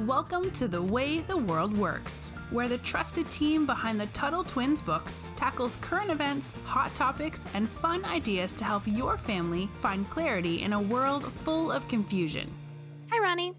[0.00, 4.80] Welcome to The Way the World Works, where the trusted team behind the Tuttle Twins
[4.80, 10.62] books tackles current events, hot topics, and fun ideas to help your family find clarity
[10.62, 12.52] in a world full of confusion.
[13.12, 13.54] Hi, Ronnie.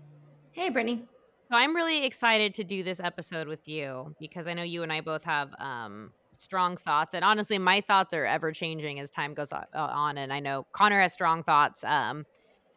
[0.51, 1.05] Hey, Brittany.
[1.49, 4.91] So I'm really excited to do this episode with you because I know you and
[4.91, 9.36] I both have um, strong thoughts, and honestly, my thoughts are ever changing as time
[9.36, 10.17] goes on.
[10.17, 11.81] And I know Connor has strong thoughts.
[11.86, 12.25] Um,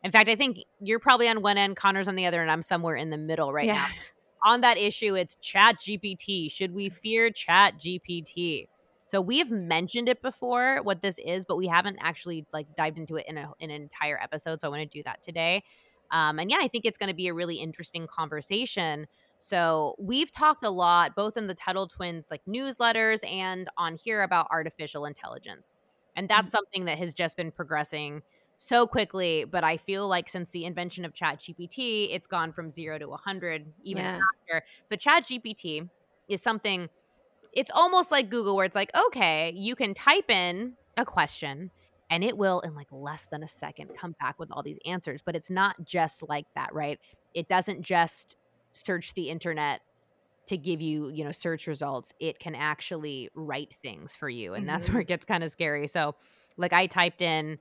[0.04, 2.62] in fact, I think you're probably on one end, Connor's on the other, and I'm
[2.62, 3.74] somewhere in the middle right yeah.
[3.74, 3.88] now.
[4.44, 6.50] On that issue, it's Chat GPT.
[6.50, 8.68] Should we fear Chat GPT?
[9.06, 12.98] So we have mentioned it before, what this is, but we haven't actually like dived
[12.98, 14.60] into it in, a, in an entire episode.
[14.60, 15.64] So I want to do that today.
[16.10, 19.06] Um, and yeah, I think it's going to be a really interesting conversation.
[19.38, 24.22] So we've talked a lot, both in the Tuttle Twins like newsletters and on here
[24.22, 25.66] about artificial intelligence,
[26.16, 26.50] and that's mm-hmm.
[26.50, 28.22] something that has just been progressing
[28.58, 32.70] so quickly but i feel like since the invention of chat gpt it's gone from
[32.70, 34.18] zero to 100 even yeah.
[34.18, 35.88] faster so chat gpt
[36.28, 36.88] is something
[37.52, 41.70] it's almost like google where it's like okay you can type in a question
[42.10, 45.22] and it will in like less than a second come back with all these answers
[45.22, 46.98] but it's not just like that right
[47.34, 48.36] it doesn't just
[48.72, 49.80] search the internet
[50.46, 54.66] to give you you know search results it can actually write things for you and
[54.66, 54.74] mm-hmm.
[54.74, 56.16] that's where it gets kind of scary so
[56.56, 57.58] like i typed in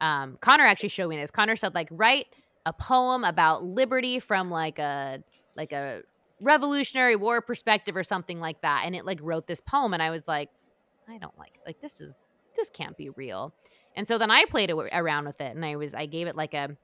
[0.00, 1.30] um, Connor actually showed me this.
[1.30, 2.26] Connor said like write
[2.66, 5.22] a poem about liberty from like a
[5.56, 6.02] like a
[6.42, 10.10] revolutionary war perspective or something like that, and it like wrote this poem, and I
[10.10, 10.50] was like,
[11.08, 12.22] I don't like like this is
[12.56, 13.54] this can't be real.
[13.96, 16.54] And so then I played around with it, and I was I gave it like
[16.54, 16.76] a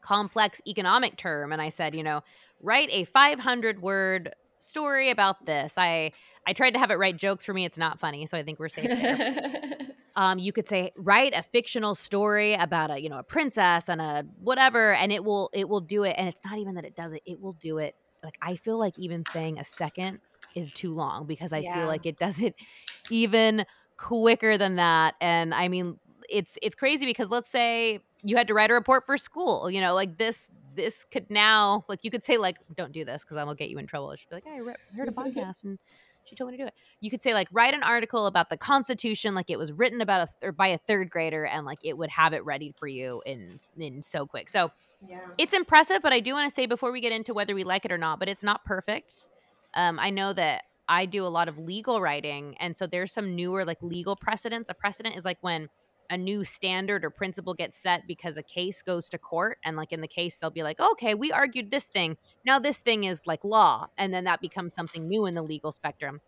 [0.00, 2.22] complex economic term, and I said, you know,
[2.60, 5.74] write a 500 word story about this.
[5.78, 6.12] I
[6.46, 7.64] I tried to have it write jokes for me.
[7.64, 9.76] It's not funny, so I think we're safe there.
[10.16, 14.00] um, you could say write a fictional story about a you know a princess and
[14.00, 16.14] a whatever, and it will it will do it.
[16.18, 17.94] And it's not even that it does it; it will do it.
[18.22, 20.20] Like I feel like even saying a second
[20.54, 21.76] is too long because I yeah.
[21.76, 22.54] feel like it does it
[23.10, 23.64] even
[23.96, 25.14] quicker than that.
[25.20, 29.06] And I mean, it's it's crazy because let's say you had to write a report
[29.06, 29.70] for school.
[29.70, 33.24] You know, like this this could now like you could say like don't do this
[33.24, 34.10] because I will get you in trouble.
[34.12, 35.78] It should be like, hey, I heard a podcast and
[36.24, 36.74] she told me to do it.
[37.00, 40.28] You could say like write an article about the Constitution, like it was written about
[40.28, 42.86] a th- or by a third grader, and like it would have it ready for
[42.86, 44.48] you in in so quick.
[44.48, 44.70] So
[45.06, 45.20] yeah.
[45.38, 47.84] it's impressive, but I do want to say before we get into whether we like
[47.84, 49.26] it or not, but it's not perfect.
[49.74, 53.34] Um, I know that I do a lot of legal writing, and so there's some
[53.34, 54.70] newer like legal precedents.
[54.70, 55.68] A precedent is like when
[56.10, 59.92] a new standard or principle gets set because a case goes to court and like
[59.92, 62.16] in the case they'll be like okay we argued this thing.
[62.44, 65.72] Now this thing is like law and then that becomes something new in the legal
[65.72, 66.20] spectrum.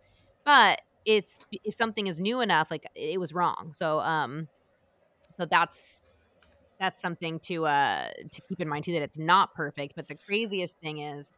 [0.45, 3.73] But it's if something is new enough like it was wrong.
[3.75, 4.49] So um
[5.31, 6.03] so that's
[6.81, 10.15] that's something to uh to keep in mind too that it's not perfect but the
[10.15, 11.31] craziest thing is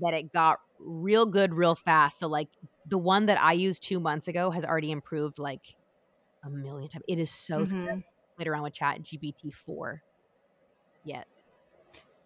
[0.00, 2.18] that it got real good real fast.
[2.18, 2.48] So like
[2.86, 5.76] the one that i used two months ago has already improved like
[6.44, 7.04] a million times.
[7.08, 7.84] It is so mm-hmm.
[7.84, 8.06] scary.
[8.36, 10.02] Played around with Chat GPT four
[11.04, 11.26] yet.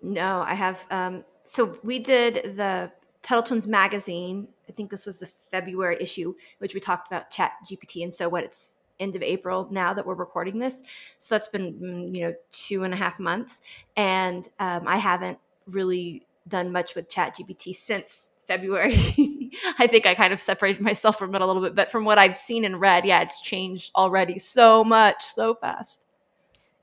[0.03, 0.87] No, I have.
[0.91, 4.49] Um, so we did the Tuttle Twins magazine.
[4.69, 8.03] I think this was the February issue, which we talked about Chat GPT.
[8.03, 10.83] And so what it's end of April now that we're recording this.
[11.19, 13.61] So that's been mm, you know two and a half months,
[13.97, 19.15] and um, I haven't really done much with Chat GPT since February.
[19.79, 22.19] I think I kind of separated myself from it a little bit, but from what
[22.19, 26.03] I've seen and read, yeah, it's changed already so much, so fast.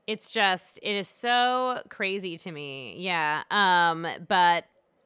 [0.06, 2.96] It's just it is so crazy to me.
[2.98, 3.42] Yeah.
[3.50, 4.64] Um but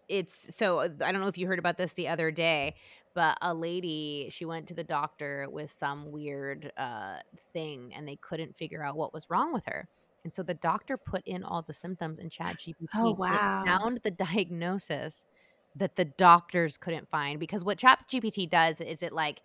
[0.09, 2.75] it's so I don't know if you heard about this the other day,
[3.15, 7.19] but a lady, she went to the doctor with some weird uh
[7.53, 9.89] thing and they couldn't figure out what was wrong with her.
[10.25, 12.89] And so the doctor put in all the symptoms in Chat GPT.
[12.97, 13.63] Oh wow.
[13.65, 15.25] Found the diagnosis
[15.79, 19.41] that the doctors couldn't find because what ChatGPT does is it like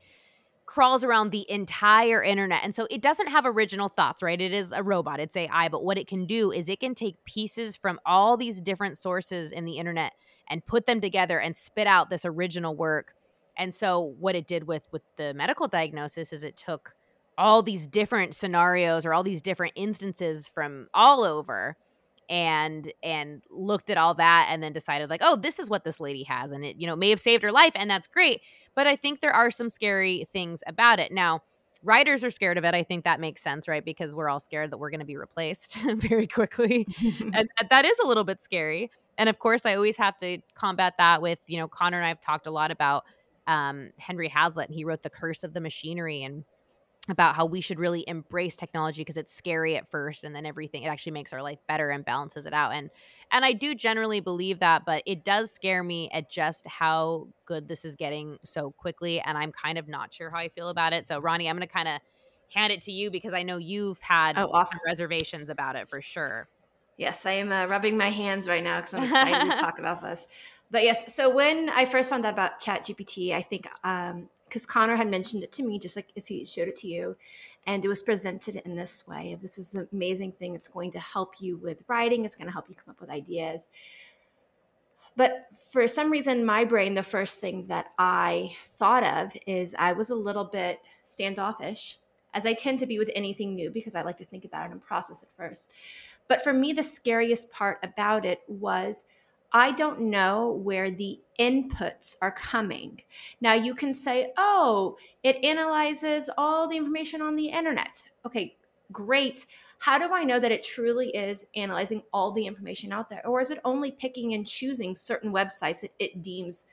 [0.65, 2.61] crawls around the entire internet.
[2.63, 4.39] And so it doesn't have original thoughts, right?
[4.39, 7.23] It is a robot, it's AI, but what it can do is it can take
[7.25, 10.13] pieces from all these different sources in the internet
[10.49, 13.13] and put them together and spit out this original work.
[13.57, 16.95] And so what it did with with the medical diagnosis is it took
[17.37, 21.77] all these different scenarios or all these different instances from all over
[22.33, 25.99] and and looked at all that and then decided like oh this is what this
[25.99, 28.41] lady has and it you know may have saved her life and that's great
[28.73, 31.11] but i think there are some scary things about it.
[31.11, 31.43] Now
[31.83, 34.71] writers are scared of it i think that makes sense right because we're all scared
[34.71, 36.87] that we're going to be replaced very quickly
[37.33, 38.89] and that is a little bit scary
[39.19, 42.21] and of course i always have to combat that with you know connor and i've
[42.21, 43.03] talked a lot about
[43.45, 46.45] um, henry hazlitt and he wrote the curse of the machinery and
[47.09, 50.83] about how we should really embrace technology because it's scary at first and then everything
[50.83, 52.89] it actually makes our life better and balances it out and
[53.31, 57.67] and I do generally believe that but it does scare me at just how good
[57.67, 60.93] this is getting so quickly and I'm kind of not sure how I feel about
[60.93, 61.99] it so Ronnie I'm going to kind of
[62.53, 64.79] hand it to you because I know you've had oh, awesome.
[64.85, 66.47] reservations about it for sure
[66.95, 70.01] Yes, I am uh, rubbing my hands right now because I'm excited to talk about
[70.01, 70.27] this.
[70.69, 74.95] But yes, so when I first found out about ChatGPT, I think um, because Connor
[74.95, 77.17] had mentioned it to me, just like as he showed it to you.
[77.65, 80.53] And it was presented in this way this is an amazing thing.
[80.53, 83.09] It's going to help you with writing, it's going to help you come up with
[83.09, 83.67] ideas.
[85.15, 89.93] But for some reason, my brain, the first thing that I thought of is I
[89.93, 91.97] was a little bit standoffish,
[92.33, 94.71] as I tend to be with anything new because I like to think about it
[94.71, 95.71] and process it first.
[96.27, 99.05] But for me, the scariest part about it was
[99.53, 103.01] I don't know where the inputs are coming.
[103.39, 108.03] Now you can say, oh, it analyzes all the information on the internet.
[108.25, 108.57] Okay,
[108.91, 109.45] great.
[109.79, 113.25] How do I know that it truly is analyzing all the information out there?
[113.27, 116.65] Or is it only picking and choosing certain websites that it deems,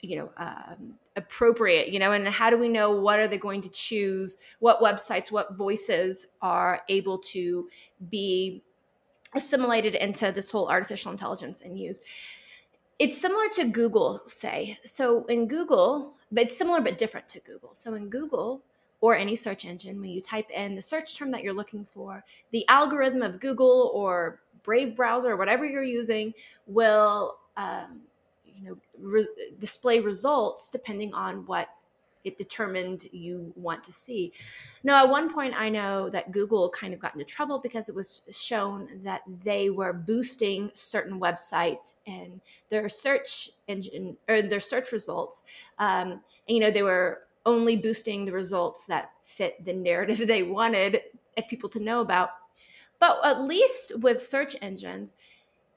[0.00, 3.60] you know, um, appropriate, you know, and how do we know what are they going
[3.62, 7.68] to choose, what websites, what voices are able to
[8.10, 8.62] be
[9.34, 12.04] assimilated into this whole artificial intelligence and used.
[12.98, 14.78] It's similar to Google, say.
[14.84, 17.74] So in Google, but it's similar but different to Google.
[17.74, 18.62] So in Google
[19.00, 22.24] or any search engine, when you type in the search term that you're looking for,
[22.50, 26.34] the algorithm of Google or Brave browser or whatever you're using
[26.66, 28.02] will um,
[28.44, 29.28] you know re-
[29.58, 31.68] display results depending on what
[32.24, 34.32] it determined you want to see.
[34.84, 37.94] Now, at one point, I know that Google kind of got into trouble because it
[37.94, 44.92] was shown that they were boosting certain websites and their search engine or their search
[44.92, 45.44] results.
[45.78, 50.42] Um, and, you know, they were only boosting the results that fit the narrative they
[50.42, 51.00] wanted
[51.48, 52.30] people to know about.
[52.98, 55.16] But at least with search engines,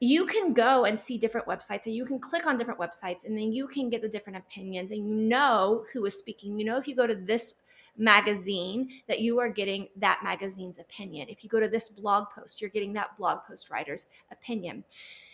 [0.02, 3.38] you can go and see different websites and you can click on different websites and
[3.38, 6.58] then you can get the different opinions and you know who is speaking.
[6.58, 7.54] You know, if you go to this
[7.96, 11.28] magazine, that you are getting that magazine's opinion.
[11.28, 14.82] If you go to this blog post, you're getting that blog post writer's opinion.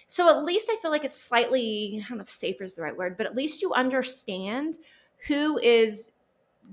[0.06, 2.82] So at least I feel like it's slightly, I don't know if safer is the
[2.82, 4.76] right word, but at least you understand
[5.28, 6.10] who is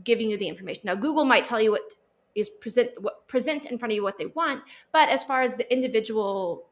[0.04, 0.82] giving you the information.
[0.84, 1.94] Now, Google might tell you what
[2.36, 5.56] is present what present in front of you what they want, but as far as
[5.56, 6.68] the individual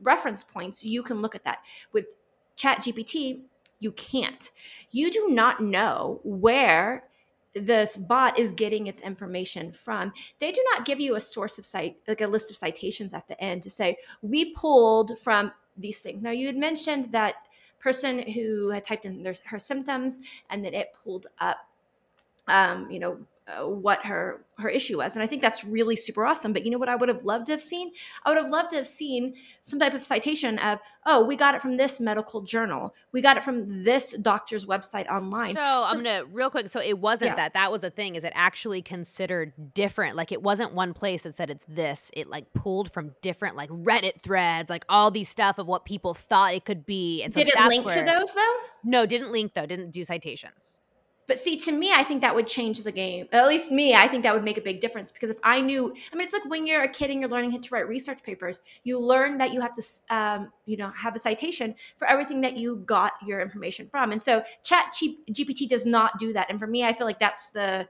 [0.00, 1.58] reference points, you can look at that.
[1.92, 2.06] With
[2.56, 3.42] Chat GPT,
[3.80, 4.50] you can't.
[4.90, 7.04] You do not know where
[7.54, 10.12] this bot is getting its information from.
[10.38, 13.26] They do not give you a source of site, like a list of citations at
[13.26, 16.22] the end to say, we pulled from these things.
[16.22, 17.34] Now, you had mentioned that
[17.78, 20.18] person who had typed in their, her symptoms
[20.50, 21.58] and that it pulled up
[22.48, 23.18] um, you know,
[23.48, 26.70] Uh, what her her issue was and i think that's really super awesome but you
[26.70, 27.92] know what i would have loved to have seen?
[28.24, 31.54] I would have loved to have seen some type of citation of oh we got
[31.54, 32.94] it from this medical journal.
[33.12, 35.50] We got it from this doctor's website online.
[35.50, 37.36] So, so i'm gonna real quick so it wasn't yeah.
[37.36, 40.16] that that was the thing is it actually considered different?
[40.16, 42.10] Like it wasn't one place that said it's this.
[42.14, 46.14] It like pulled from different like reddit threads like all these stuff of what people
[46.14, 48.56] thought it could be and so did it link where, to those though?
[48.84, 49.66] No didn't link though.
[49.66, 50.78] Didn't do citations
[51.28, 53.28] but see, to me, I think that would change the game.
[53.32, 55.94] At least me, I think that would make a big difference because if I knew,
[56.12, 58.22] I mean, it's like when you're a kid and you're learning how to write research
[58.22, 62.40] papers, you learn that you have to, um, you know, have a citation for everything
[62.40, 64.10] that you got your information from.
[64.10, 64.86] And so, Chat
[65.30, 66.50] GPT does not do that.
[66.50, 67.86] And for me, I feel like that's the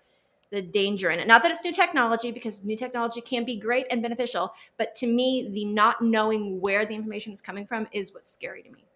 [0.50, 1.28] the danger in it.
[1.28, 5.06] Not that it's new technology, because new technology can be great and beneficial, but to
[5.06, 8.86] me, the not knowing where the information is coming from is what's scary to me.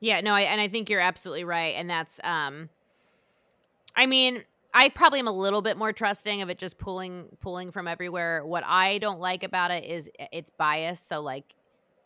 [0.00, 2.68] Yeah, no, I, and I think you're absolutely right, and that's um
[3.94, 4.44] I mean,
[4.74, 8.44] I probably am a little bit more trusting of it just pulling pulling from everywhere.
[8.44, 11.08] What I don't like about it is it's biased.
[11.08, 11.54] So like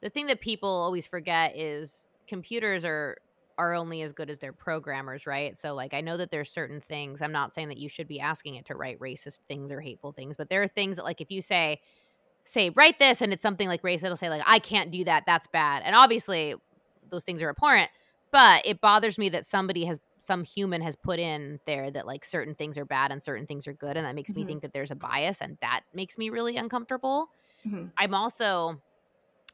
[0.02, 3.18] the thing that people always forget is computers are
[3.58, 5.56] are only as good as their programmers, right?
[5.56, 7.22] So like I know that there's certain things.
[7.22, 10.12] I'm not saying that you should be asking it to write racist things or hateful
[10.12, 11.80] things, but there are things that like if you say
[12.44, 15.24] say write this and it's something like race, it'll say like I can't do that.
[15.26, 15.82] That's bad.
[15.84, 16.54] And obviously
[17.08, 17.90] those things are abhorrent,
[18.30, 22.24] but it bothers me that somebody has some human has put in there that like
[22.24, 24.40] certain things are bad and certain things are good and that makes mm-hmm.
[24.40, 27.28] me think that there's a bias and that makes me really uncomfortable
[27.66, 27.86] mm-hmm.
[27.98, 28.80] i'm also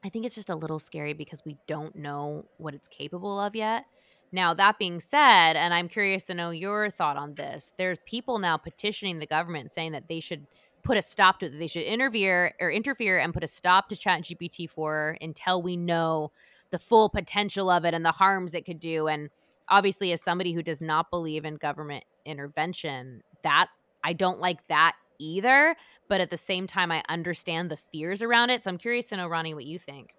[0.03, 3.55] i think it's just a little scary because we don't know what it's capable of
[3.55, 3.85] yet
[4.31, 8.39] now that being said and i'm curious to know your thought on this there's people
[8.39, 10.45] now petitioning the government saying that they should
[10.81, 13.95] put a stop to it they should interfere or interfere and put a stop to
[13.95, 16.31] chat gpt 4 until we know
[16.73, 19.29] the full potential of it and the harms it could do and
[19.69, 23.67] obviously as somebody who does not believe in government intervention that
[24.03, 25.75] i don't like that either,
[26.07, 28.63] but at the same time, I understand the fears around it.
[28.63, 30.13] So I'm curious to know, Ronnie, what you think.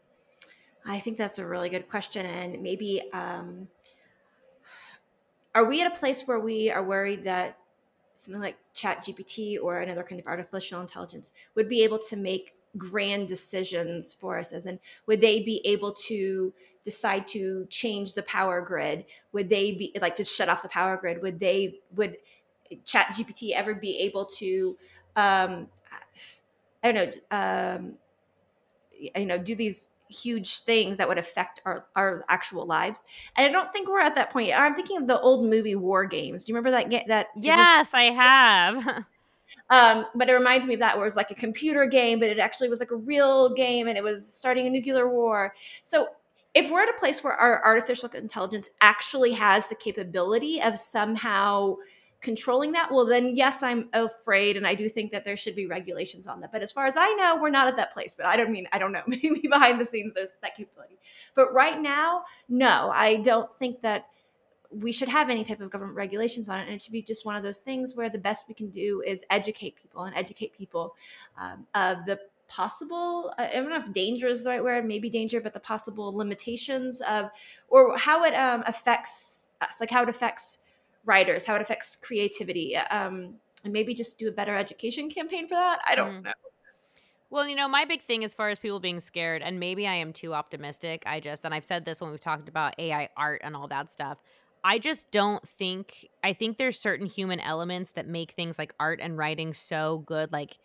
[0.86, 2.26] I think that's a really good question.
[2.26, 3.68] And maybe, um,
[5.54, 7.58] are we at a place where we are worried that
[8.14, 12.52] something like chat gpt or another kind of artificial intelligence would be able to make
[12.76, 16.52] grand decisions for us as in would they be able to
[16.84, 20.96] decide to change the power grid would they be like to shut off the power
[20.96, 22.16] grid would they would
[22.84, 24.76] chat gpt ever be able to
[25.16, 25.68] um
[26.82, 26.94] i don't
[27.30, 27.94] know um
[29.14, 33.04] you know do these huge things that would affect our, our actual lives.
[33.36, 34.52] And I don't think we're at that point.
[34.54, 36.44] I'm thinking of the old movie War Games.
[36.44, 36.90] Do you remember that?
[36.90, 39.04] Get that yes, I have.
[39.70, 42.28] um, but it reminds me of that where it was like a computer game, but
[42.28, 45.54] it actually was like a real game and it was starting a nuclear war.
[45.82, 46.08] So
[46.54, 51.76] if we're at a place where our artificial intelligence actually has the capability of somehow–
[52.24, 55.66] controlling that, well, then yes, I'm afraid, and I do think that there should be
[55.66, 56.50] regulations on that.
[56.50, 58.14] But as far as I know, we're not at that place.
[58.14, 59.02] But I don't mean I don't know.
[59.06, 60.98] Maybe behind the scenes there's that capability.
[61.34, 64.06] But right now, no, I don't think that
[64.74, 66.62] we should have any type of government regulations on it.
[66.62, 69.02] And it should be just one of those things where the best we can do
[69.06, 70.94] is educate people and educate people
[71.38, 75.40] um, of the possible i don't know if danger is the right word maybe danger
[75.40, 77.30] but the possible limitations of
[77.68, 80.58] or how it um, affects us like how it affects
[81.04, 85.54] writers, how it affects creativity, um, and maybe just do a better education campaign for
[85.54, 85.80] that.
[85.86, 86.24] I don't mm.
[86.24, 86.32] know.
[87.30, 89.94] Well, you know, my big thing as far as people being scared, and maybe I
[89.94, 91.02] am too optimistic.
[91.04, 93.90] I just, and I've said this when we've talked about AI art and all that
[93.90, 94.18] stuff.
[94.64, 98.98] I just don't think, I think there's certain human elements that make things like art
[99.02, 100.32] and writing so good.
[100.32, 100.58] Like,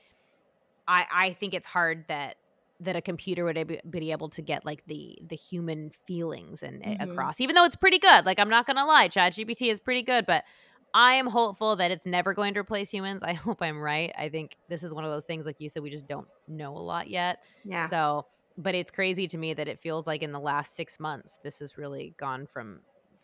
[0.88, 2.38] I, I think it's hard that
[2.82, 6.96] that a computer would be able to get like the the human feelings and eh,
[6.96, 7.12] mm-hmm.
[7.12, 10.02] across even though it's pretty good like i'm not gonna lie chat gpt is pretty
[10.02, 10.46] good but
[10.94, 14.30] i am hopeful that it's never going to replace humans i hope i'm right i
[14.30, 16.80] think this is one of those things like you said we just don't know a
[16.80, 18.26] lot yet yeah so
[18.58, 21.60] but it's crazy to me that it feels like in the last six months this
[21.60, 22.80] has really gone from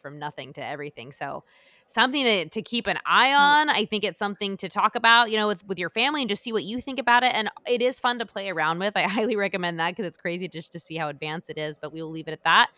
[0.05, 1.43] from nothing to everything so
[1.87, 3.39] something to, to keep an eye mm.
[3.39, 3.69] on.
[3.69, 6.43] I think it's something to talk about, you know, with, with your family and just
[6.43, 7.33] see what you think about it.
[7.33, 8.95] And it is fun to play around with.
[8.95, 11.79] I highly recommend that because it's crazy just to see how advanced it is.
[11.79, 12.69] But we will leave it at that.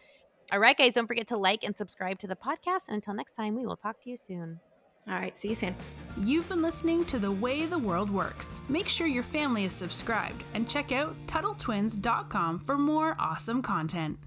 [0.53, 2.87] All right, guys, don't forget to like and subscribe to the podcast.
[2.87, 4.61] And until next time, we will talk to you soon.
[5.05, 5.75] All right, see you soon.
[6.17, 8.59] You've been listening to The Way the World Works.
[8.67, 14.17] Make sure your family is subscribed and check out TuttleTwins.com for more awesome content.